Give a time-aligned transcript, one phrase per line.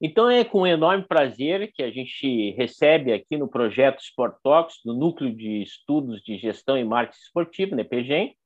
[0.00, 4.94] Então é com enorme prazer que a gente recebe aqui no projeto Sport Talks, do
[4.94, 8.36] Núcleo de Estudos de Gestão e Marketing Esportivo, NEPGEM,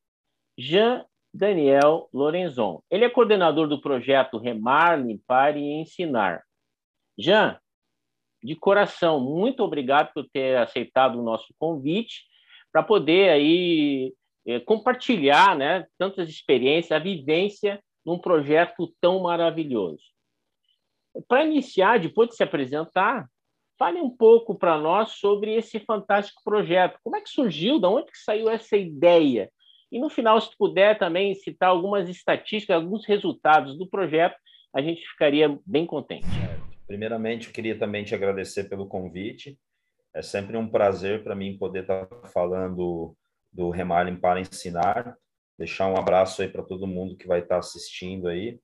[0.56, 2.82] Jean Daniel Lorenzon.
[2.90, 6.42] Ele é coordenador do projeto Remar, Limpar e Ensinar.
[7.18, 7.58] Jean,
[8.42, 12.24] de coração, muito obrigado por ter aceitado o nosso convite
[12.72, 14.14] para poder aí
[14.46, 20.12] é, compartilhar, né, tantas experiências, a vivência num projeto tão maravilhoso.
[21.29, 23.28] Para iniciar, depois de se apresentar,
[23.78, 26.98] fale um pouco para nós sobre esse fantástico projeto.
[27.02, 27.78] Como é que surgiu?
[27.78, 29.50] De onde que saiu essa ideia?
[29.91, 34.36] E no final, se puder também citar algumas estatísticas, alguns resultados do projeto,
[34.74, 36.27] a gente ficaria bem contente.
[36.86, 39.58] Primeiramente, eu queria também te agradecer pelo convite.
[40.14, 43.14] É sempre um prazer para mim poder estar falando
[43.52, 45.16] do Remarem para ensinar.
[45.58, 48.58] Deixar um abraço aí para todo mundo que vai estar assistindo aí.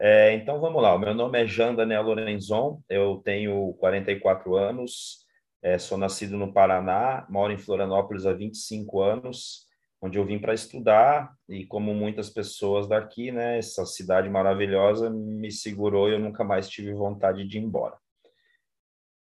[0.00, 0.94] É, então vamos lá.
[0.94, 5.26] O meu nome é Jean Daniel Lorenzon, eu tenho 44 anos,
[5.62, 9.68] é, sou nascido no Paraná, moro em Florianópolis há 25 anos
[10.00, 15.50] onde eu vim para estudar e como muitas pessoas daqui, né, essa cidade maravilhosa me
[15.50, 17.96] segurou e eu nunca mais tive vontade de ir embora.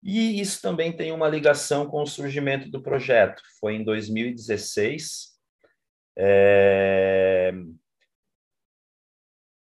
[0.02, 3.42] E isso também tem uma ligação com o surgimento do projeto.
[3.58, 5.34] Foi em 2016.
[6.16, 7.52] É...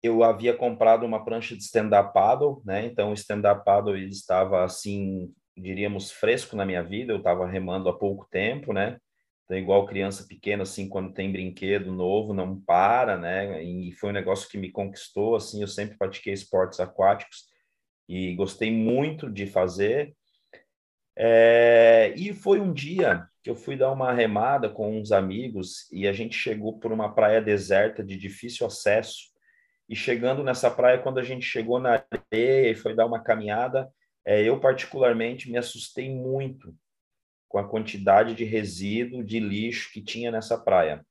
[0.05, 2.85] Eu havia comprado uma prancha de stand-up paddle, né?
[2.85, 7.11] Então, o stand-up paddle estava assim, diríamos, fresco na minha vida.
[7.11, 8.97] Eu estava remando há pouco tempo, né?
[9.45, 13.63] Então, igual criança pequena, assim, quando tem brinquedo novo, não para, né?
[13.63, 17.45] E foi um negócio que me conquistou, assim, eu sempre pratiquei esportes aquáticos
[18.09, 20.15] e gostei muito de fazer.
[21.15, 22.13] É...
[22.17, 26.13] E foi um dia que eu fui dar uma remada com uns amigos e a
[26.13, 29.34] gente chegou por uma praia deserta de difícil acesso.
[29.87, 33.89] E chegando nessa praia, quando a gente chegou na areia e foi dar uma caminhada,
[34.25, 36.75] é, eu particularmente me assustei muito
[37.47, 41.05] com a quantidade de resíduo, de lixo que tinha nessa praia.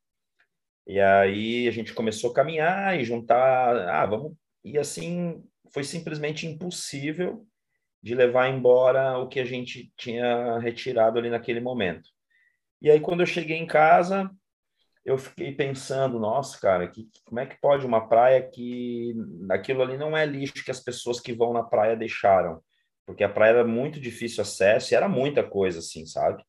[0.86, 4.36] E aí a gente começou a caminhar e juntar, ah, vamos.
[4.62, 7.46] E assim foi simplesmente impossível
[8.02, 12.10] de levar embora o que a gente tinha retirado ali naquele momento.
[12.82, 14.30] E aí quando eu cheguei em casa,
[15.04, 19.14] eu fiquei pensando, nossa, cara, que, como é que pode uma praia que
[19.50, 22.62] aquilo ali não é lixo que as pessoas que vão na praia deixaram?
[23.06, 26.42] porque a praia era muito difícil acesso e era muita coisa assim, sabe?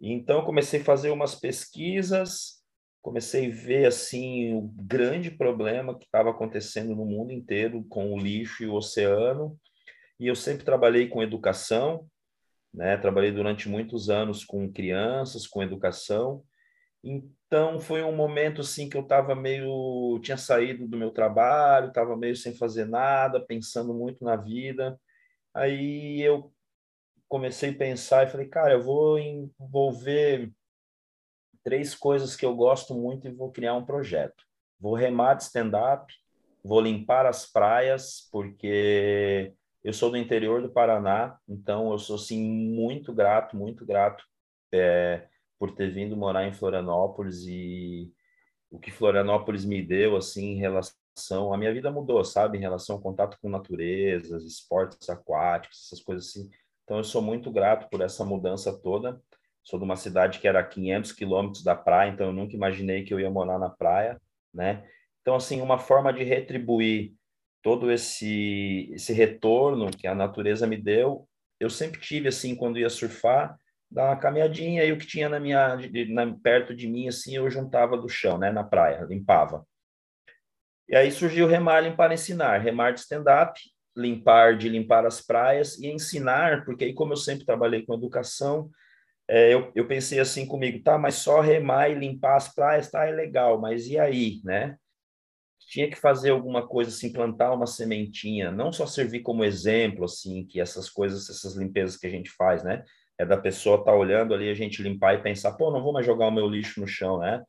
[0.00, 2.62] Então eu comecei a fazer umas pesquisas,
[3.00, 8.18] comecei a ver assim o grande problema que estava acontecendo no mundo inteiro com o
[8.18, 9.58] lixo e o oceano.
[10.18, 12.06] E eu sempre trabalhei com educação,
[12.72, 12.96] né?
[12.96, 16.44] Trabalhei durante muitos anos com crianças, com educação.
[17.04, 22.16] Então foi um momento assim que eu estava meio tinha saído do meu trabalho, estava
[22.16, 24.98] meio sem fazer nada, pensando muito na vida
[25.54, 26.52] Aí eu
[27.28, 30.50] comecei a pensar e falei, cara, eu vou envolver
[31.62, 34.44] três coisas que eu gosto muito e vou criar um projeto.
[34.80, 36.12] Vou remar de stand-up,
[36.64, 39.52] vou limpar as praias, porque
[39.84, 44.24] eu sou do interior do Paraná, então eu sou assim muito grato, muito grato
[44.72, 45.28] é,
[45.62, 48.12] por ter vindo morar em Florianópolis e
[48.68, 52.96] o que Florianópolis me deu assim em relação a minha vida mudou, sabe, em relação
[52.96, 56.50] ao contato com natureza, esportes aquáticos, essas coisas assim.
[56.82, 59.22] Então eu sou muito grato por essa mudança toda.
[59.62, 63.04] Sou de uma cidade que era a 500 quilômetros da praia, então eu nunca imaginei
[63.04, 64.20] que eu ia morar na praia,
[64.52, 64.84] né?
[65.20, 67.14] Então assim, uma forma de retribuir
[67.62, 71.28] todo esse esse retorno que a natureza me deu,
[71.60, 73.56] eu sempre tive assim quando ia surfar,
[73.92, 75.76] dar uma caminhadinha e o que tinha na minha
[76.08, 79.66] na, perto de mim assim eu juntava do chão, né, na praia, limpava.
[80.88, 83.60] E aí surgiu Remar Limpar Ensinar, Remar de stand-up,
[83.96, 88.70] limpar de limpar as praias e ensinar, porque aí como eu sempre trabalhei com educação,
[89.28, 93.06] é, eu, eu pensei assim comigo, tá, mas só remar e limpar as praias, tá,
[93.06, 94.76] é legal, mas e aí, né?
[95.68, 100.44] Tinha que fazer alguma coisa assim, plantar uma sementinha, não só servir como exemplo, assim,
[100.44, 102.84] que essas coisas, essas limpezas que a gente faz, né?
[103.18, 105.92] É da pessoa estar tá olhando ali, a gente limpar e pensar, pô, não vou
[105.92, 107.42] mais jogar o meu lixo no chão, né?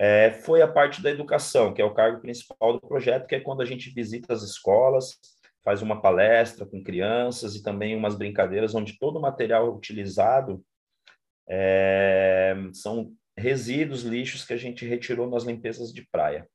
[0.00, 3.40] é, foi a parte da educação, que é o cargo principal do projeto, que é
[3.40, 5.18] quando a gente visita as escolas,
[5.62, 10.64] faz uma palestra com crianças e também umas brincadeiras onde todo o material utilizado
[11.46, 16.48] é, são resíduos, lixos que a gente retirou nas limpezas de praia.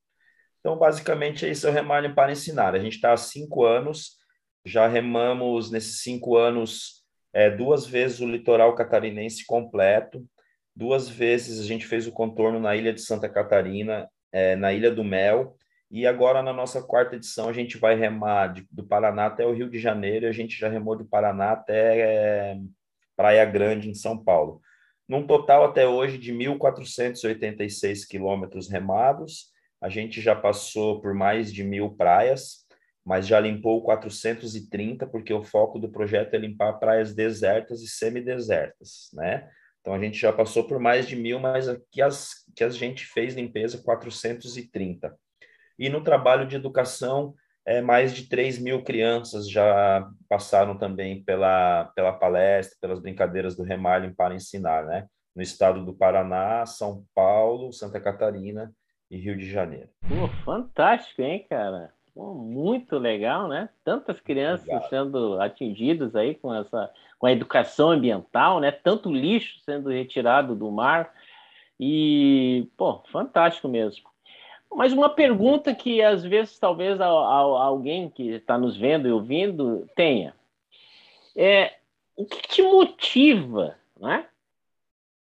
[0.59, 2.73] Então, basicamente, esse é o Remalho para Ensinar.
[2.73, 4.17] A gente está há cinco anos,
[4.65, 7.04] já remamos nesses cinco anos
[7.35, 10.25] é, duas vezes o litoral catarinense completo,
[10.75, 14.91] Duas vezes a gente fez o contorno na ilha de Santa Catarina, é, na Ilha
[14.91, 15.55] do Mel,
[15.89, 19.53] E agora, na nossa quarta edição, a gente vai remar de, do Paraná até o
[19.53, 22.57] Rio de Janeiro, e a gente já remou do Paraná até é,
[23.15, 24.59] Praia Grande, em São Paulo.
[25.07, 31.63] Num total, até hoje, de 1.486 quilômetros remados, a gente já passou por mais de
[31.63, 32.64] mil praias,
[33.05, 39.09] mas já limpou 430, porque o foco do projeto é limpar praias desertas e semidesertas,
[39.13, 39.47] né?
[39.79, 43.05] Então, a gente já passou por mais de mil, mas aqui as, que a gente
[43.05, 45.15] fez limpeza 430.
[45.77, 51.85] E no trabalho de educação, é, mais de 3 mil crianças já passaram também pela,
[51.95, 55.07] pela palestra, pelas brincadeiras do Remalho para ensinar, né?
[55.35, 58.73] No estado do Paraná, São Paulo, Santa Catarina
[59.11, 59.89] e Rio de Janeiro.
[60.07, 61.94] Pô, fantástico, hein, cara?
[62.15, 63.67] Pô, muito legal, né?
[63.83, 64.89] Tantas crianças Obrigado.
[64.89, 66.89] sendo atingidas aí com essa
[67.19, 68.71] com a educação ambiental, né?
[68.71, 71.13] Tanto lixo sendo retirado do mar
[71.77, 74.09] e, pô, fantástico mesmo.
[74.73, 80.33] Mas uma pergunta que às vezes talvez alguém que está nos vendo e ouvindo tenha
[81.35, 81.73] é
[82.15, 84.25] o que te motiva, né?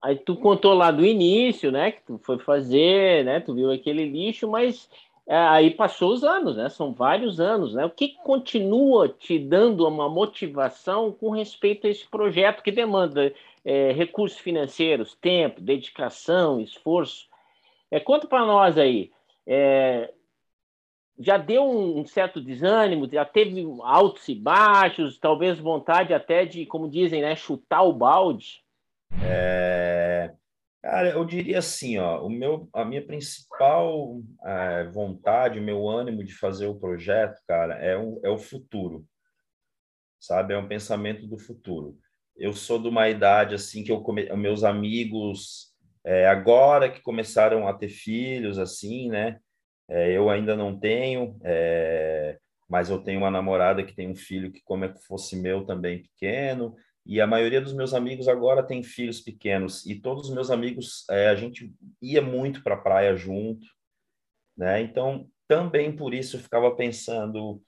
[0.03, 1.93] Aí tu contou lá do início, né?
[1.93, 3.39] Que tu foi fazer, né?
[3.39, 4.89] Tu viu aquele lixo, mas
[5.31, 6.69] é, aí passou os anos, né?
[6.69, 7.85] São vários anos, né?
[7.85, 13.33] O que continua te dando uma motivação com respeito a esse projeto que demanda
[13.65, 17.29] é, recursos financeiros, tempo, dedicação, esforço?
[17.93, 19.13] É, conta para nós aí.
[19.47, 20.13] É,
[21.17, 26.91] já deu um certo desânimo, já teve altos e baixos, talvez vontade até de, como
[26.91, 28.65] dizem, né, chutar o balde?
[29.23, 30.35] É,
[30.83, 36.25] cara, eu diria assim, ó, o meu, a minha principal é, vontade, o meu ânimo
[36.25, 39.07] de fazer o projeto, cara, é o, é o futuro,
[40.19, 40.55] sabe?
[40.55, 41.99] É um pensamento do futuro.
[42.37, 44.25] Eu sou de uma idade assim que eu come...
[44.37, 45.71] meus amigos
[46.05, 49.39] é, agora que começaram a ter filhos, assim, né?
[49.89, 52.39] É, eu ainda não tenho, é,
[52.69, 55.65] mas eu tenho uma namorada que tem um filho que, como é que fosse meu,
[55.67, 56.75] também pequeno.
[57.07, 59.85] E a maioria dos meus amigos agora tem filhos pequenos.
[59.87, 63.67] E todos os meus amigos, é, a gente ia muito para a praia junto,
[64.57, 64.81] né?
[64.83, 67.63] Então, também por isso eu ficava pensando,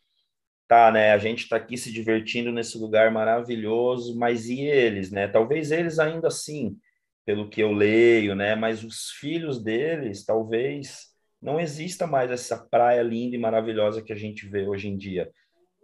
[0.68, 1.12] tá, né?
[1.12, 5.26] A gente está aqui se divertindo nesse lugar maravilhoso, mas e eles, né?
[5.28, 6.78] Talvez eles ainda assim
[7.24, 8.54] pelo que eu leio, né?
[8.54, 14.16] Mas os filhos deles, talvez não exista mais essa praia linda e maravilhosa que a
[14.16, 15.30] gente vê hoje em dia,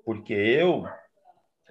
[0.05, 0.85] porque eu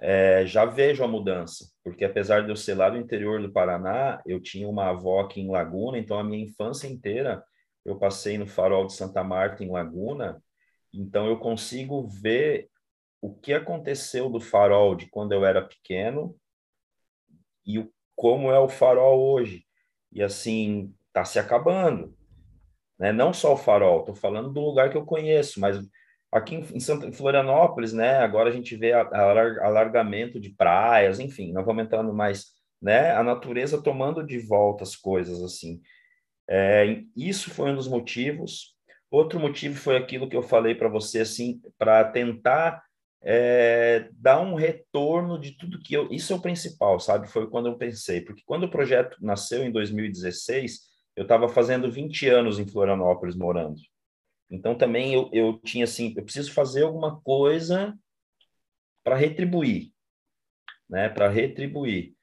[0.00, 4.22] é, já vejo a mudança, porque apesar de eu ser lá do interior do Paraná,
[4.26, 7.42] eu tinha uma avó aqui em Laguna, então a minha infância inteira
[7.84, 10.42] eu passei no Farol de Santa Marta em Laguna,
[10.92, 12.68] então eu consigo ver
[13.20, 16.36] o que aconteceu do Farol de quando eu era pequeno
[17.66, 19.64] e o como é o farol hoje.
[20.10, 22.16] E assim, está se acabando.
[22.98, 23.12] Né?
[23.12, 25.78] Não só o farol, estou falando do lugar que eu conheço, mas
[26.32, 28.18] aqui em, Santa, em Florianópolis, né?
[28.18, 32.46] Agora a gente vê alargamento de praias, enfim, não vamos entrando mais,
[32.80, 33.12] né?
[33.12, 35.80] A natureza tomando de volta as coisas assim.
[36.48, 38.74] É, isso foi um dos motivos.
[39.10, 42.82] Outro motivo foi aquilo que eu falei para você, assim, para tentar
[43.22, 46.08] é, dar um retorno de tudo que eu.
[46.12, 47.28] Isso é o principal, sabe?
[47.28, 50.80] Foi quando eu pensei, porque quando o projeto nasceu em 2016,
[51.16, 53.80] eu estava fazendo 20 anos em Florianópolis morando.
[54.50, 57.94] Então também eu, eu tinha assim, eu preciso fazer alguma coisa
[59.04, 59.92] para retribuir,
[60.88, 61.08] né?
[61.08, 62.14] Para retribuir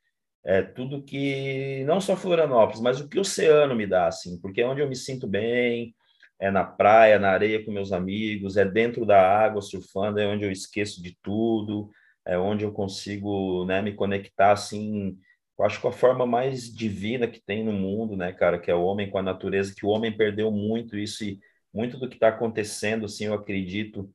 [0.46, 4.62] é, tudo que não só Florianópolis, mas o que o oceano me dá, assim, porque
[4.62, 5.96] é onde eu me sinto bem,
[6.39, 10.44] é na praia, na areia com meus amigos, é dentro da água surfando, é onde
[10.46, 11.89] eu esqueço de tudo,
[12.25, 15.17] é onde eu consigo né, me conectar assim,
[15.58, 18.75] eu acho com a forma mais divina que tem no mundo, né, cara, que é
[18.75, 21.39] o homem com a natureza, que o homem perdeu muito isso e
[21.75, 24.10] muito do que está acontecendo, assim, eu acredito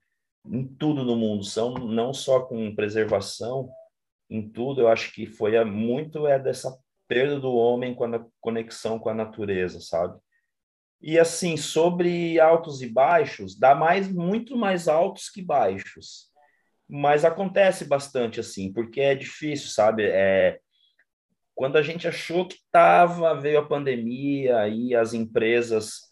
[0.46, 3.70] em tudo no mundo, são não só com preservação,
[4.30, 6.74] em tudo, eu acho que foi a, muito é dessa
[7.06, 10.18] perda do homem com a conexão com a natureza, sabe?
[11.02, 16.30] E assim, sobre altos e baixos, dá mais muito mais altos que baixos.
[16.88, 20.04] Mas acontece bastante assim, porque é difícil, sabe?
[20.06, 20.60] É,
[21.54, 26.09] quando a gente achou que estava, veio a pandemia e as empresas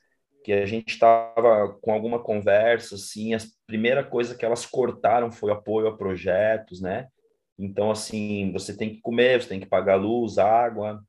[0.49, 5.53] que a gente estava com alguma conversa, assim, a primeira coisa que elas cortaram foi
[5.53, 7.09] apoio a projetos, né?
[7.59, 11.05] Então, assim, você tem que comer, você tem que pagar luz, água,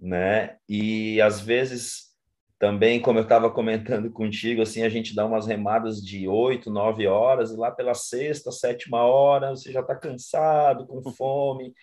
[0.00, 0.56] né?
[0.66, 2.16] E às vezes
[2.58, 7.06] também, como eu estava comentando contigo, assim, a gente dá umas remadas de oito, nove
[7.06, 11.74] horas, e lá pela sexta, sétima hora, você já está cansado, com fome,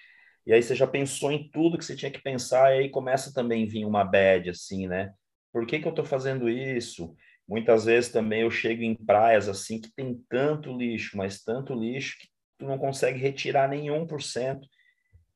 [0.43, 3.31] e aí você já pensou em tudo que você tinha que pensar, e aí começa
[3.31, 5.13] também a vir uma bad, assim, né?
[5.51, 7.15] Por que, que eu estou fazendo isso?
[7.47, 12.17] Muitas vezes também eu chego em praias assim que tem tanto lixo, mas tanto lixo
[12.19, 12.27] que
[12.57, 14.67] tu não consegue retirar nenhum por cento.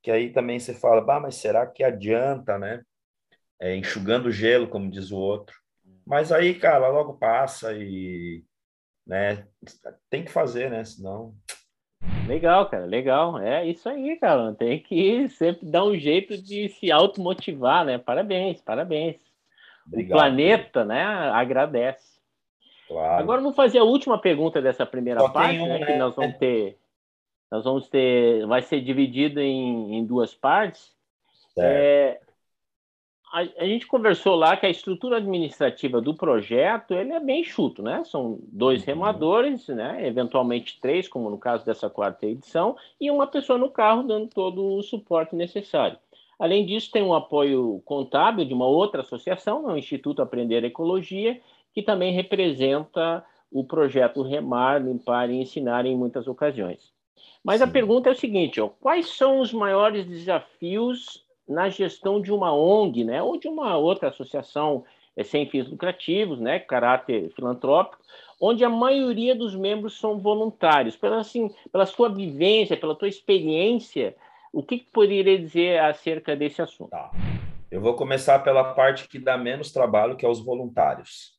[0.02, 2.84] Que aí também você fala, bah, mas será que adianta, né?
[3.60, 5.56] É, enxugando gelo, como diz o outro.
[6.06, 8.44] Mas aí, cara, logo passa e,
[9.08, 9.48] né?
[10.10, 10.84] Tem que fazer, né?
[10.84, 11.34] Senão
[12.28, 13.38] Legal, cara, legal.
[13.40, 14.54] É isso aí, cara.
[14.54, 17.98] Tem que sempre dar um jeito de se automotivar, né?
[17.98, 19.18] Parabéns, parabéns.
[19.88, 20.18] Obrigado.
[20.18, 22.14] O planeta, né, agradece.
[22.88, 23.22] Claro.
[23.24, 25.86] Agora vamos fazer a última pergunta dessa primeira Só parte, um, né, né?
[25.86, 26.78] Que nós vamos ter.
[27.52, 28.46] Nós vamos ter.
[28.46, 30.94] Vai ser dividido em, em duas partes.
[31.58, 32.20] É,
[33.34, 37.82] a, a, gente conversou lá que a estrutura administrativa do projeto ele é bem chuto,
[37.82, 38.04] né?
[38.06, 38.86] São dois uhum.
[38.88, 40.06] remadores, né?
[40.08, 44.78] Eventualmente três, como no caso dessa quarta edição, e uma pessoa no carro dando todo
[44.78, 45.98] o suporte necessário.
[46.44, 49.76] Além disso, tem um apoio contábil de uma outra associação, né?
[49.76, 51.40] o Instituto Aprender Ecologia,
[51.74, 56.92] que também representa o projeto Remar, Limpar e Ensinar em muitas ocasiões.
[57.42, 57.64] Mas Sim.
[57.64, 62.54] a pergunta é o seguinte: ó, quais são os maiores desafios na gestão de uma
[62.54, 64.84] ONG, né, ou de uma outra associação
[65.16, 68.04] é, sem fins lucrativos, né, caráter filantrópico,
[68.38, 70.98] onde a maioria dos membros são voluntários.
[70.98, 74.14] Pela, assim, pela sua vivência, pela tua experiência,
[74.54, 76.92] o que, que poderia dizer acerca desse assunto?
[76.92, 77.12] Tá.
[77.72, 81.34] Eu vou começar pela parte que dá menos trabalho, que é os voluntários.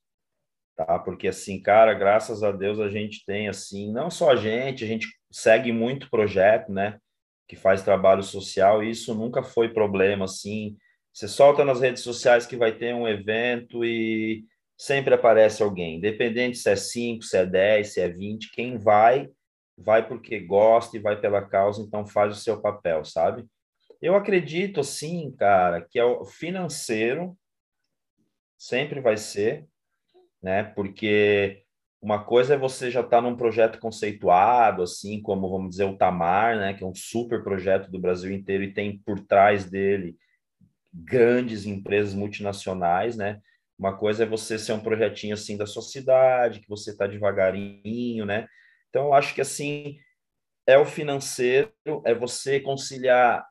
[0.77, 0.99] Tá?
[0.99, 4.87] Porque assim, cara, graças a Deus a gente tem assim, não só a gente, a
[4.87, 6.99] gente segue muito projeto, né?
[7.47, 10.77] que faz trabalho social, e isso nunca foi problema, assim.
[11.13, 14.45] Você solta nas redes sociais que vai ter um evento e
[14.77, 19.29] sempre aparece alguém, independente se é 5, se é 10, se é 20, quem vai,
[19.77, 23.45] vai porque gosta e vai pela causa, então faz o seu papel, sabe?
[24.01, 27.37] Eu acredito, assim, cara, que é o financeiro
[28.59, 29.67] sempre vai ser,
[30.43, 30.63] né?
[30.63, 31.65] Porque
[32.01, 35.97] uma coisa é você já estar tá num projeto conceituado, assim como, vamos dizer, o
[35.97, 40.15] Tamar, né, que é um super projeto do Brasil inteiro e tem por trás dele
[40.93, 43.41] grandes empresas multinacionais, né?
[43.79, 48.25] Uma coisa é você ser um projetinho assim da sua cidade, que você está devagarinho,
[48.25, 48.47] né?
[48.95, 49.99] Então, eu acho que assim
[50.65, 51.73] é o financeiro,
[52.05, 53.45] é você conciliar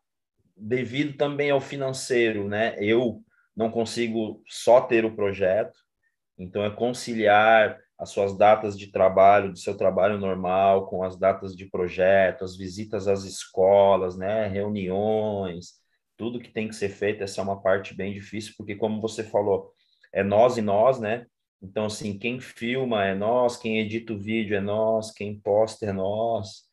[0.55, 2.77] devido também ao financeiro, né?
[2.79, 3.21] Eu
[3.53, 5.77] não consigo só ter o projeto,
[6.37, 11.53] então é conciliar as suas datas de trabalho, do seu trabalho normal, com as datas
[11.57, 15.73] de projeto, as visitas às escolas, né, reuniões,
[16.15, 19.25] tudo que tem que ser feito, essa é uma parte bem difícil, porque como você
[19.25, 19.73] falou,
[20.13, 21.25] é nós e nós, né?
[21.63, 25.93] Então, assim, quem filma é nós, quem edita o vídeo é nós, quem posta é
[25.93, 26.63] nós,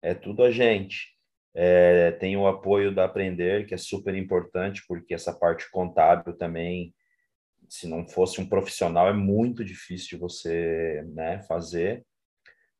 [0.00, 1.14] é tudo a gente.
[1.52, 6.94] É, tem o apoio da Aprender, que é super importante, porque essa parte contábil também
[7.68, 12.04] se não fosse um profissional, é muito difícil de você né, fazer.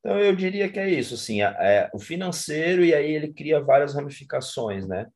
[0.01, 3.95] Então, eu diria que é isso, assim, é, o financeiro, e aí ele cria várias
[3.95, 5.07] ramificações, né?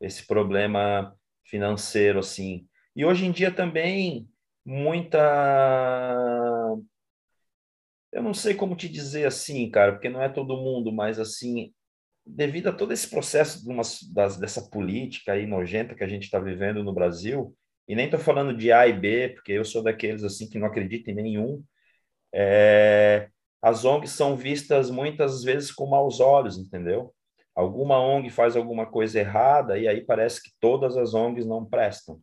[0.00, 2.66] Esse problema financeiro, assim.
[2.96, 4.28] E hoje em dia também,
[4.64, 5.18] muita...
[8.12, 11.72] Eu não sei como te dizer assim, cara, porque não é todo mundo, mas assim,
[12.26, 16.24] devido a todo esse processo de uma, das, dessa política aí nojenta que a gente
[16.24, 17.56] está vivendo no Brasil,
[17.88, 20.66] e nem estou falando de A e B, porque eu sou daqueles assim que não
[20.66, 21.62] acredito em nenhum.
[22.32, 23.28] É,
[23.60, 27.14] as ONGs são vistas muitas vezes com maus olhos, entendeu?
[27.54, 32.20] Alguma ONG faz alguma coisa errada e aí parece que todas as ONGs não prestam.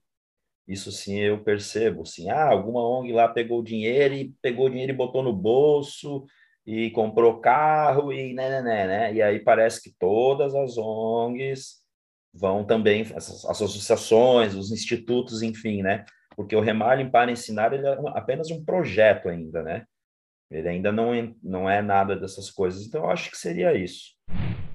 [0.70, 2.30] Isso sim eu percebo, sim.
[2.30, 6.28] Ah, alguma ONG lá pegou dinheiro e pegou dinheiro e botou no bolso
[6.64, 9.14] e comprou carro e né, né, né, né.
[9.16, 11.80] E aí parece que todas as ONGs
[12.32, 16.06] vão também, as, as associações, os institutos, enfim, né?
[16.36, 19.86] Porque o Remar Limpar Ensinar ele é apenas um projeto ainda, né?
[20.52, 22.86] Ele ainda não não é nada dessas coisas.
[22.86, 24.14] Então, eu acho que seria isso.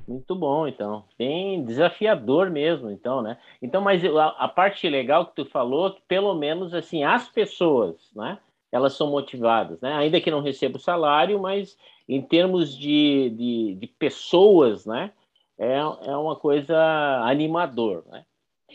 [0.07, 1.05] Muito bom, então.
[1.19, 3.39] Bem desafiador mesmo, então, né?
[3.61, 7.97] Então, mas a, a parte legal que tu falou, que pelo menos, assim, as pessoas,
[8.15, 8.39] né?
[8.71, 9.93] Elas são motivadas, né?
[9.95, 11.77] Ainda que não recebam salário, mas
[12.09, 15.13] em termos de, de, de pessoas, né?
[15.59, 16.77] é, é uma coisa
[17.25, 18.25] animador, né?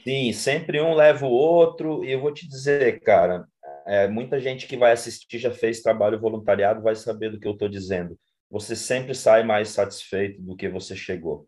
[0.03, 3.45] Sim, sempre um leva o outro, e eu vou te dizer, cara,
[3.85, 7.51] é, muita gente que vai assistir já fez trabalho voluntariado, vai saber do que eu
[7.51, 8.17] estou dizendo.
[8.51, 11.47] Você sempre sai mais satisfeito do que você chegou.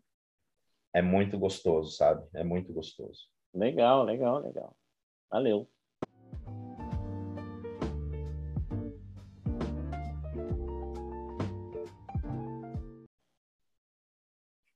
[0.94, 2.24] É muito gostoso, sabe?
[2.32, 3.26] É muito gostoso.
[3.52, 4.76] Legal, legal, legal.
[5.28, 5.68] Valeu.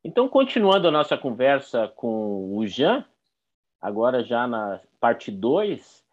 [0.03, 3.05] Então, continuando a nossa conversa com o Jean,
[3.81, 6.05] agora já na parte 2,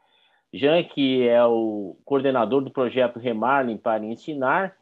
[0.53, 4.77] Jean, que é o coordenador do projeto Remarlin para ensinar,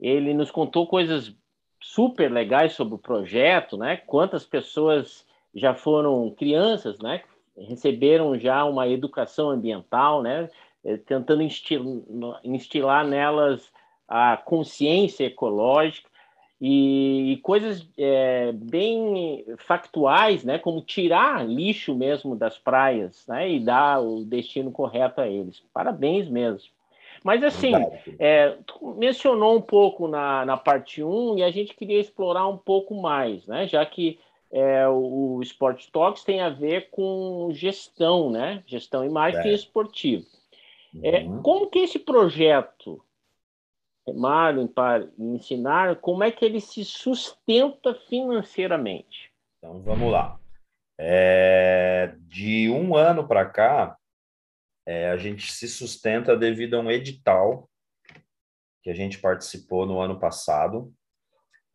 [0.00, 1.34] ele nos contou coisas
[1.80, 3.96] super legais sobre o projeto, né?
[3.96, 7.22] Quantas pessoas já foram crianças, né?
[7.56, 10.48] Receberam já uma educação ambiental, né?
[10.84, 11.42] Eh, tentando
[12.44, 13.72] instilar nelas
[14.06, 16.08] a consciência ecológica
[16.60, 20.58] e, e coisas é, bem factuais, né?
[20.58, 23.50] Como tirar lixo mesmo das praias, né?
[23.50, 25.62] E dar o destino correto a eles.
[25.72, 26.70] Parabéns mesmo.
[27.24, 27.72] Mas assim,
[28.18, 32.56] é, tu mencionou um pouco na, na parte 1 e a gente queria explorar um
[32.56, 33.66] pouco mais, né?
[33.66, 34.18] Já que
[34.50, 38.62] é, o, o Sport Talks tem a ver com gestão, né?
[38.66, 39.54] Gestão e marketing é.
[39.54, 40.26] esportivo.
[41.02, 41.42] É, uhum.
[41.42, 43.04] como que esse projeto,
[44.14, 49.30] Marlon, para ensinar, como é que ele se sustenta financeiramente?
[49.58, 50.38] Então, vamos lá.
[50.98, 53.96] É, de um ano para cá,
[54.88, 57.68] é, a gente se sustenta devido a um edital
[58.82, 60.90] que a gente participou no ano passado,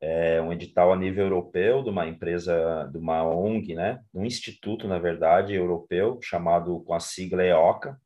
[0.02, 4.88] é um edital a nível europeu de uma empresa, de uma ONG, né, um instituto,
[4.88, 8.02] na verdade, europeu, chamado com a sigla EOCA,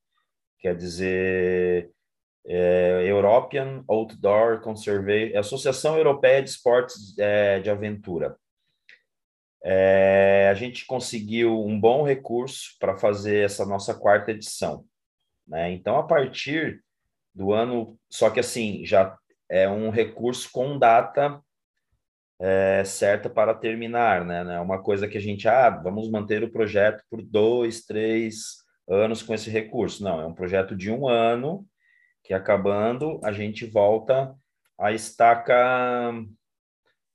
[0.59, 1.89] quer dizer
[2.45, 8.35] é, European Outdoor Conservation, Associação Europeia de Esportes é, de Aventura.
[9.63, 14.85] É, a gente conseguiu um bom recurso para fazer essa nossa quarta edição.
[15.47, 15.71] Né?
[15.71, 16.83] Então, a partir
[17.33, 19.17] do ano, só que assim, já
[19.49, 21.41] é um recurso com data
[22.39, 24.43] é, certa para terminar, né?
[24.43, 28.57] Não é uma coisa que a gente, ah, vamos manter o projeto por dois, três
[28.87, 30.03] anos com esse recurso.
[30.03, 31.65] Não, é um projeto de um ano
[32.23, 34.35] que acabando a gente volta
[34.79, 36.13] a estaca,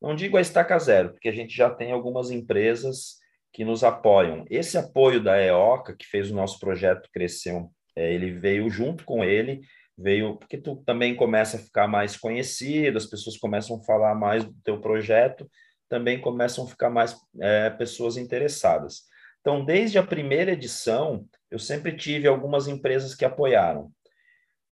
[0.00, 3.18] não digo a estaca zero, porque a gente já tem algumas empresas
[3.52, 4.44] que nos apoiam.
[4.50, 7.52] Esse apoio da EOCA, que fez o nosso projeto crescer
[7.96, 9.60] é, ele veio junto com ele,
[9.96, 14.44] veio porque tu também começa a ficar mais conhecido, as pessoas começam a falar mais
[14.44, 15.50] do teu projeto,
[15.88, 19.02] também começam a ficar mais é, pessoas interessadas.
[19.40, 23.92] Então, desde a primeira edição, eu sempre tive algumas empresas que apoiaram,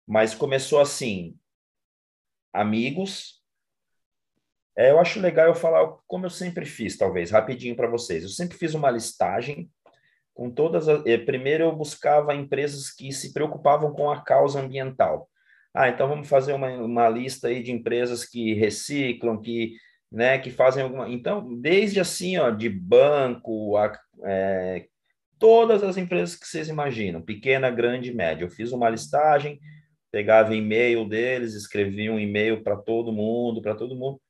[0.08, 1.36] mas começou assim,
[2.53, 3.43] amigos.
[4.77, 8.23] É, eu acho legal eu falar como eu sempre fiz, talvez, rapidinho para vocês.
[8.23, 9.69] Eu sempre fiz uma listagem
[10.39, 15.30] com todas as, eh, primeiro eu buscava empresas que se preocupavam com a causa ambiental.
[15.73, 19.73] Ah, então vamos fazer uma, uma lista aí de empresas que reciclam, que,
[20.10, 21.10] né, que fazem alguma.
[21.10, 23.91] Então, desde assim, ó, de banco, a,
[24.23, 24.86] é,
[25.38, 28.45] todas as empresas que vocês imaginam, pequena, grande, média.
[28.45, 29.60] Eu fiz uma listagem,
[30.10, 34.21] pegava e-mail deles, escrevia um e-mail para todo mundo, para todo mundo.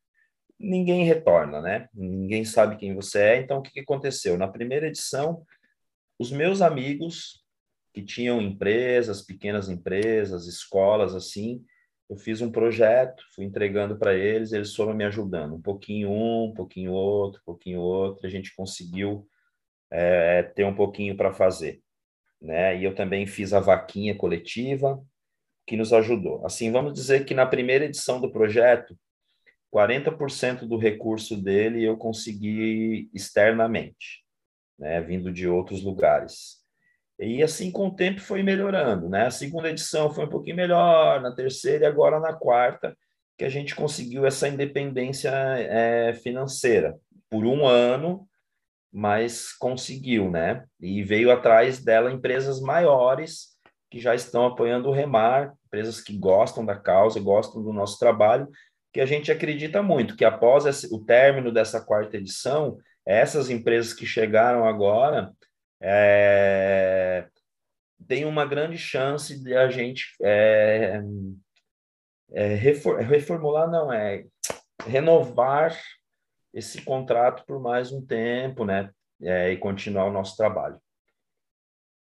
[0.60, 1.88] Ninguém retorna, né?
[1.94, 3.38] Ninguém sabe quem você é.
[3.38, 4.40] Então, o que, que aconteceu?
[4.40, 5.46] Na primeira edição,
[6.20, 7.42] os meus amigos
[7.94, 11.64] que tinham empresas, pequenas empresas, escolas assim,
[12.10, 16.50] eu fiz um projeto, fui entregando para eles, eles foram me ajudando, um pouquinho um,
[16.50, 19.26] um pouquinho outro, um pouquinho outro, a gente conseguiu
[19.90, 21.82] é, ter um pouquinho para fazer,
[22.42, 22.78] né?
[22.78, 25.02] E eu também fiz a vaquinha coletiva,
[25.66, 26.46] que nos ajudou.
[26.46, 28.98] Assim, vamos dizer que na primeira edição do projeto,
[29.72, 34.24] 40% do recurso dele eu consegui externamente
[34.80, 36.58] né, vindo de outros lugares.
[37.20, 39.10] E assim, com o tempo, foi melhorando.
[39.10, 39.26] Né?
[39.26, 42.98] A segunda edição foi um pouquinho melhor, na terceira e agora na quarta,
[43.38, 46.98] que a gente conseguiu essa independência é, financeira.
[47.30, 48.28] Por um ano,
[48.92, 50.64] mas conseguiu, né?
[50.80, 53.50] E veio atrás dela empresas maiores
[53.90, 58.48] que já estão apoiando o Remar, empresas que gostam da causa, gostam do nosso trabalho,
[58.94, 62.78] que a gente acredita muito que após esse, o término dessa quarta edição,
[63.10, 65.34] essas empresas que chegaram agora
[65.82, 67.28] é,
[68.08, 71.02] tem uma grande chance de a gente é,
[72.32, 74.26] é, reformular, não, é
[74.86, 75.76] renovar
[76.54, 78.92] esse contrato por mais um tempo, né?
[79.22, 80.80] É, e continuar o nosso trabalho.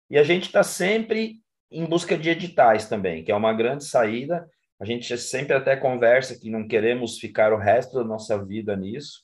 [0.09, 4.47] E a gente está sempre em busca de editais também, que é uma grande saída.
[4.79, 9.23] A gente sempre até conversa que não queremos ficar o resto da nossa vida nisso,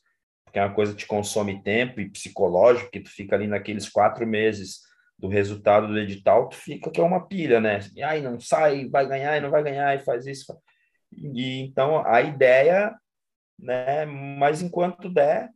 [0.57, 4.25] é uma coisa que te consome tempo e psicológico, que tu fica ali naqueles quatro
[4.25, 4.81] meses
[5.17, 7.79] do resultado do edital, tu fica que é uma pilha, né?
[7.95, 10.55] E aí não sai, vai ganhar e não vai ganhar e faz isso.
[11.11, 12.95] E então a ideia,
[13.57, 14.05] né?
[14.05, 15.49] Mas enquanto der,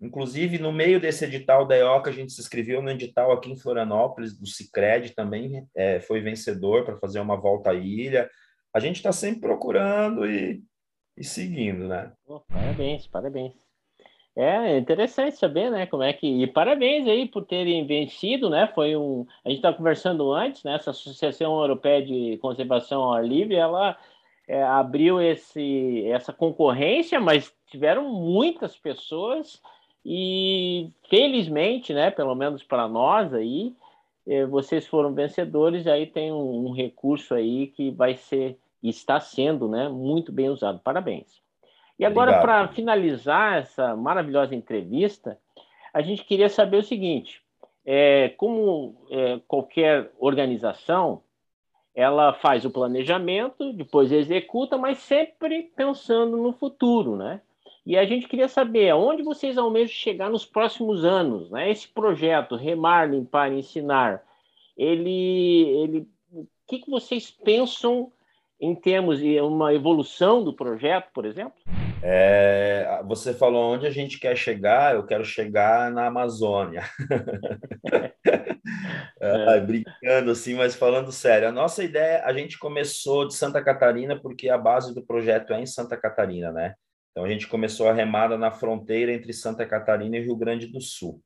[0.00, 3.58] inclusive no meio desse edital da EOCA, a gente se inscreveu no edital aqui em
[3.58, 8.30] Florianópolis do Cicred também é, foi vencedor para fazer uma volta à ilha.
[8.74, 10.62] A gente está sempre procurando e,
[11.16, 12.12] e seguindo, né?
[12.48, 13.71] parabéns, parabéns.
[14.34, 15.86] É interessante saber, né?
[15.86, 16.26] Como é que.
[16.26, 18.66] E parabéns aí por terem vencido, né?
[18.74, 19.26] Foi um.
[19.44, 20.74] A gente estava conversando antes, né?
[20.74, 23.98] Essa Associação Europeia de Conservação ao Ar Livre, ela
[24.48, 29.60] é, abriu esse, essa concorrência, mas tiveram muitas pessoas
[30.04, 32.10] e felizmente, né?
[32.10, 33.74] Pelo menos para nós aí,
[34.26, 35.86] é, vocês foram vencedores.
[35.86, 39.88] Aí tem um, um recurso aí que vai ser está sendo, né?
[39.90, 40.80] Muito bem usado.
[40.80, 41.41] Parabéns.
[42.02, 45.38] E agora, para finalizar essa maravilhosa entrevista,
[45.94, 47.40] a gente queria saber o seguinte:
[47.86, 51.22] é, como é, qualquer organização,
[51.94, 57.40] ela faz o planejamento, depois executa, mas sempre pensando no futuro, né?
[57.86, 61.70] E a gente queria saber aonde vocês almejam chegar nos próximos anos, né?
[61.70, 64.24] Esse projeto Remar, Limpar, Ensinar,
[64.76, 68.10] ele, ele, o que, que vocês pensam
[68.60, 71.54] em termos de uma evolução do projeto, por exemplo?
[72.04, 76.82] É, você falou onde a gente quer chegar, eu quero chegar na Amazônia.
[79.20, 84.20] é, brincando assim, mas falando sério, a nossa ideia, a gente começou de Santa Catarina
[84.20, 86.74] porque a base do projeto é em Santa Catarina, né?
[87.12, 90.80] Então a gente começou a remada na fronteira entre Santa Catarina e Rio Grande do
[90.80, 91.22] Sul.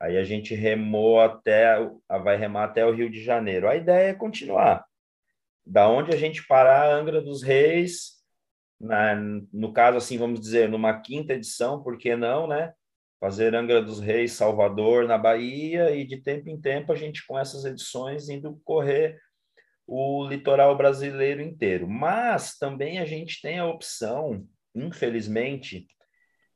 [0.00, 1.76] Aí a gente remou até,
[2.22, 3.68] vai remar até o Rio de Janeiro.
[3.68, 4.84] A ideia é continuar.
[5.64, 8.21] Da onde a gente parar, Angra dos Reis,
[8.82, 12.72] na, no caso, assim, vamos dizer, numa quinta edição, por que não, né?
[13.20, 17.38] Fazer Angra dos Reis, Salvador, na Bahia, e de tempo em tempo a gente, com
[17.38, 19.20] essas edições, indo correr
[19.86, 21.88] o litoral brasileiro inteiro.
[21.88, 25.86] Mas também a gente tem a opção, infelizmente,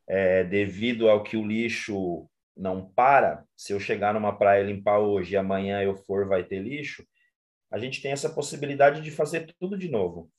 [0.09, 5.35] é, devido ao que o lixo não para, se eu chegar numa praia limpar hoje
[5.35, 7.07] e amanhã eu for, vai ter lixo,
[7.71, 10.31] a gente tem essa possibilidade de fazer tudo de novo.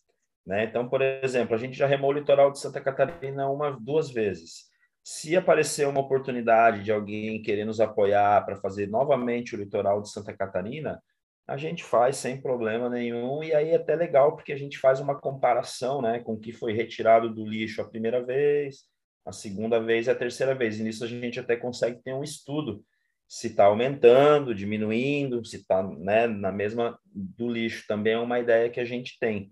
[0.48, 0.64] Né?
[0.64, 4.70] Então, por exemplo, a gente já remou o litoral de Santa Catarina uma, duas vezes.
[5.04, 10.10] Se aparecer uma oportunidade de alguém querer nos apoiar para fazer novamente o litoral de
[10.10, 11.04] Santa Catarina,
[11.46, 15.02] a gente faz sem problema nenhum, e aí é até legal, porque a gente faz
[15.02, 18.86] uma comparação né, com o que foi retirado do lixo a primeira vez,
[19.26, 20.80] a segunda vez e a terceira vez.
[20.80, 22.82] E nisso a gente até consegue ter um estudo
[23.28, 27.84] se está aumentando, diminuindo, se está né, na mesma do lixo.
[27.86, 29.52] Também é uma ideia que a gente tem.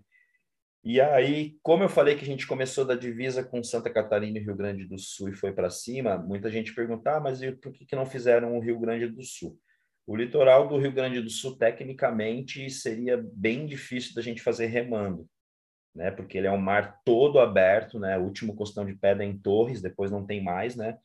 [0.88, 4.40] E aí, como eu falei que a gente começou da divisa com Santa Catarina e
[4.40, 7.84] Rio Grande do Sul e foi para cima, muita gente pergunta, ah, mas por que,
[7.84, 9.58] que não fizeram o Rio Grande do Sul?
[10.06, 15.26] O litoral do Rio Grande do Sul, tecnicamente, seria bem difícil da gente fazer remando,
[15.92, 16.12] né?
[16.12, 18.16] Porque ele é um mar todo aberto, né?
[18.16, 20.96] O último costão de pedra é em Torres, depois não tem mais, né?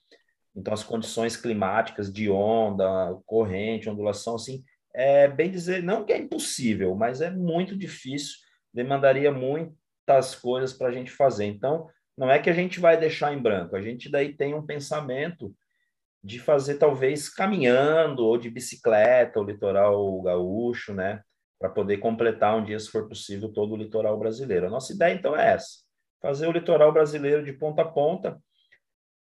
[0.55, 4.63] Então, as condições climáticas de onda, corrente, ondulação, assim,
[4.93, 10.87] é bem dizer, não que é impossível, mas é muito difícil demandaria muitas coisas para
[10.87, 11.45] a gente fazer.
[11.45, 14.65] Então, não é que a gente vai deixar em branco, a gente daí tem um
[14.65, 15.53] pensamento
[16.23, 21.21] de fazer talvez caminhando ou de bicicleta o litoral gaúcho, né,
[21.59, 24.67] para poder completar um dia, se for possível, todo o litoral brasileiro.
[24.67, 25.79] A nossa ideia então é essa:
[26.21, 28.39] fazer o litoral brasileiro de ponta a ponta.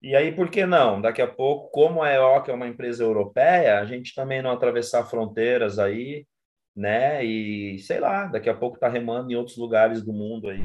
[0.02, 1.00] E aí, por que não?
[1.00, 5.06] Daqui a pouco, como a EOC é uma empresa europeia, a gente também não atravessar
[5.06, 6.28] fronteiras aí
[6.75, 7.23] né?
[7.23, 10.62] E sei lá, daqui a pouco tá remando em outros lugares do mundo aí.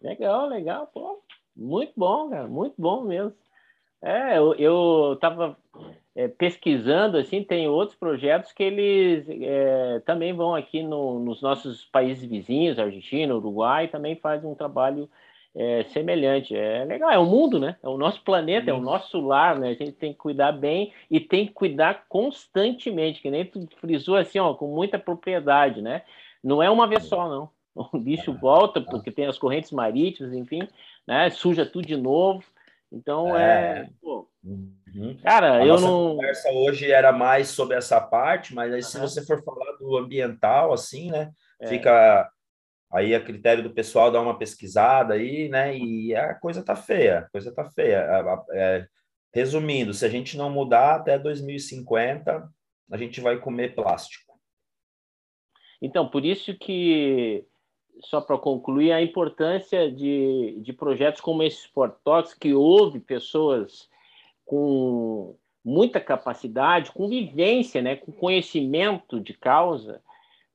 [0.00, 1.22] Legal, legal, pô.
[1.56, 3.32] Muito bom, cara, muito bom mesmo.
[4.02, 5.56] É, eu, eu tava
[6.14, 11.86] é, pesquisando, assim, tem outros projetos que eles é, também vão aqui no, nos nossos
[11.86, 15.08] países vizinhos, Argentina, Uruguai, também fazem um trabalho
[15.54, 16.56] é, semelhante.
[16.56, 17.76] É legal, é o mundo, né?
[17.82, 19.68] É o nosso planeta, é o nosso lar, né?
[19.68, 24.16] A gente tem que cuidar bem e tem que cuidar constantemente, que nem tu frisou
[24.16, 26.02] assim, ó, com muita propriedade, né?
[26.42, 27.48] Não é uma vez só, não.
[27.92, 30.68] O bicho volta porque tem as correntes marítimas, enfim,
[31.06, 31.28] né?
[31.30, 32.44] Suja tudo de novo.
[32.92, 33.80] Então é.
[33.80, 33.88] é...
[34.00, 35.16] Pô, uhum.
[35.24, 36.10] Cara, a eu nossa não.
[36.14, 38.82] conversa hoje era mais sobre essa parte, mas aí, uhum.
[38.82, 41.32] se você for falar do ambiental, assim, né?
[41.60, 41.66] É.
[41.66, 42.30] Fica
[42.94, 45.76] Aí a critério do pessoal dá uma pesquisada aí, né?
[45.76, 48.06] E a coisa tá feia, a coisa tá feia.
[48.52, 48.86] É,
[49.34, 52.48] resumindo, se a gente não mudar até 2050,
[52.90, 54.38] a gente vai comer plástico.
[55.82, 57.44] Então, por isso que,
[58.02, 63.88] só para concluir, a importância de, de projetos como esse Sport Talks, que houve pessoas
[64.44, 70.00] com muita capacidade, com vivência, né, com conhecimento de causa,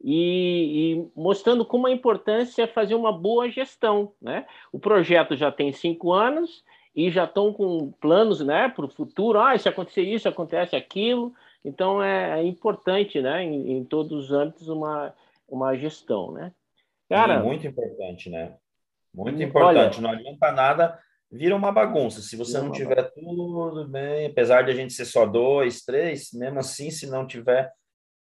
[0.02, 4.14] e, e, mostrando como a importância é fazer uma boa gestão.
[4.22, 4.46] Né?
[4.72, 6.64] O projeto já tem cinco anos
[6.96, 9.40] e já estão com planos né, para o futuro.
[9.40, 11.34] Ah, se acontecer isso, acontece aquilo.
[11.64, 15.14] Então é, é importante, né, em, em, todos os âmbitos, uma,
[15.48, 16.32] uma gestão.
[16.32, 16.52] Né?
[17.10, 18.56] Cara, muito importante, né?
[19.14, 19.98] Muito importante.
[19.98, 21.00] Olha, não adianta nada
[21.32, 22.22] vira uma bagunça.
[22.22, 23.14] Se você não tiver bagunça.
[23.16, 27.72] tudo bem, apesar de a gente ser só dois, três, mesmo assim, se não tiver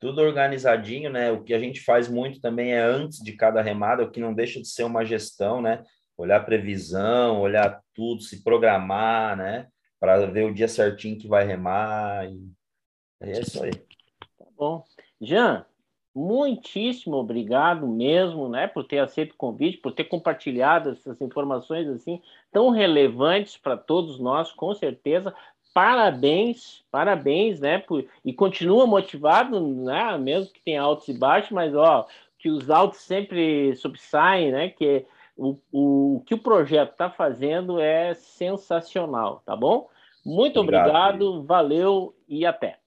[0.03, 1.31] tudo organizadinho, né?
[1.31, 4.33] O que a gente faz muito também é antes de cada remada, o que não
[4.33, 5.81] deixa de ser uma gestão, né?
[6.17, 9.67] Olhar previsão, olhar tudo, se programar, né?
[10.01, 12.29] Para ver o dia certinho que vai remar.
[12.29, 12.37] E
[13.21, 13.71] é isso aí.
[13.71, 14.83] Tá bom.
[15.21, 15.65] Jean,
[16.13, 22.21] muitíssimo obrigado mesmo, né, por ter aceito o convite, por ter compartilhado essas informações assim
[22.51, 25.33] tão relevantes para todos nós, com certeza.
[25.73, 31.73] Parabéns, parabéns, né, por, e continua motivado, né, mesmo que tenha altos e baixos, mas
[31.73, 32.07] ó,
[32.37, 35.05] que os altos sempre subsaem, né, que
[35.35, 39.89] o, o, o que o projeto está fazendo é sensacional, tá bom?
[40.23, 42.77] Muito obrigado, obrigado valeu e até.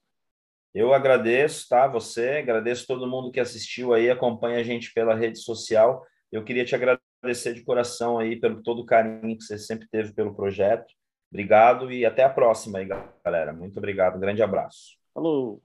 [0.73, 1.89] Eu agradeço, tá?
[1.89, 6.05] Você, agradeço todo mundo que assistiu aí, acompanha a gente pela rede social.
[6.31, 10.13] Eu queria te agradecer de coração aí pelo todo o carinho que você sempre teve
[10.13, 10.87] pelo projeto.
[11.37, 12.89] Obrigado e até a próxima aí,
[13.23, 13.53] galera.
[13.53, 14.17] Muito obrigado.
[14.17, 14.97] Um grande abraço.
[15.13, 15.61] Falou.